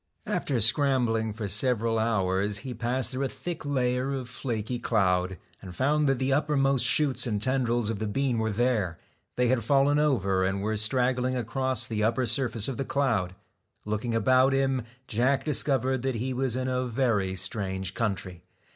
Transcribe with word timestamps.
After 0.25 0.59
scrambling 0.59 1.31
for 1.31 1.47
several 1.47 1.99
hours, 1.99 2.57
he 2.65 2.73
passed 2.73 3.11
through 3.11 3.25
a 3.25 3.29
thick 3.29 3.63
layer 3.63 4.13
of 4.15 4.27
flaky 4.27 4.79
cloud, 4.79 5.37
and 5.61 5.75
found 5.75 6.09
that 6.09 6.17
the 6.17 6.33
uppermost 6.33 6.83
shoots 6.83 7.27
and 7.27 7.39
tendrils 7.39 7.91
of 7.91 7.99
the 7.99 8.07
bean 8.07 8.39
were 8.39 8.49
there. 8.49 8.97
They 9.35 9.49
had 9.49 9.63
fallen 9.63 9.99
over 9.99 10.43
and 10.43 10.63
were 10.63 10.73
strag 10.73 11.17
gling 11.17 11.37
across 11.37 11.85
the 11.85 12.03
upper 12.03 12.25
surface 12.25 12.67
of 12.67 12.77
the 12.77 12.83
cloud. 12.83 13.35
Looking 13.85 14.15
about 14.15 14.53
him, 14.53 14.81
Jack 15.07 15.45
discovered 15.45 16.01
that 16.01 16.15
he 16.15 16.33
was 16.33 16.55
in 16.55 16.67
a 16.67 16.87
very 16.87 17.35
strange 17.35 17.93
country. 17.93 18.41